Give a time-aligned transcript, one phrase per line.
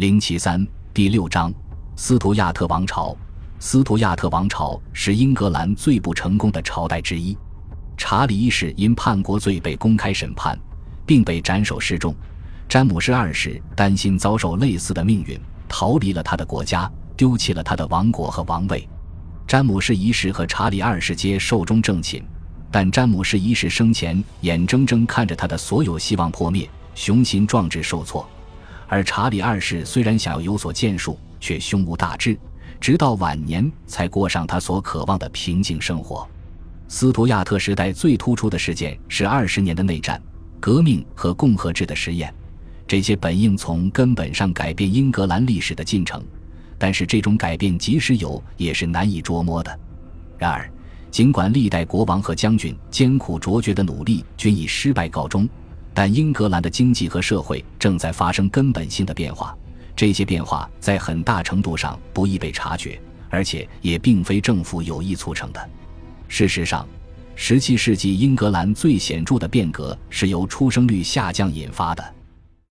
[0.00, 1.52] 零七三第六章，
[1.94, 3.14] 斯图亚特王朝。
[3.58, 7.36] 斯图亚特王朝是英格兰最不成功的朝代之一。
[7.98, 10.58] 查理一世因叛国罪被公开审判，
[11.04, 12.14] 并被斩首示众。
[12.66, 18.88] 詹姆士二世担心遭受类似的命运，逃离了他的国家，丢弃了他的王国和王位。
[19.46, 22.22] 詹姆士一世和查理二世皆寿终正寝，
[22.70, 28.26] 但詹姆士一世生前眼睁睁看着他的所有希望破灭，雄心壮志受挫。
[28.90, 32.36] 而查理二世虽然想要有所建树，却胸无大志，
[32.80, 36.28] 直到晚年才过上他所渴望的平静生活。
[36.88, 40.20] 斯图亚特时代最突出的事件是二十年的内战、
[40.58, 42.34] 革命和共和制的实验，
[42.84, 46.20] 这些本应从根本上改变英格兰历史的进程，
[46.76, 49.78] 但是这种改变即使有，也是难以捉摸的。
[50.36, 50.68] 然而，
[51.12, 55.48] 尽管历代国王和将军艰苦卓绝的努力均以失败告终。
[55.92, 59.56] 但英格兰的经济和社会正在发生根本性的变化，
[59.96, 65.70] 这些变化在很大程度上不易被察觉，而且也并非政府有意促成的。
[66.28, 66.86] 事实上
[67.36, 72.14] ，17世纪英格兰最显著的变革是由出生率下降引发的。